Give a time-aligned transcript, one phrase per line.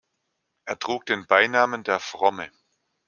[0.65, 2.49] Er trug den Beinamen "der Fromme".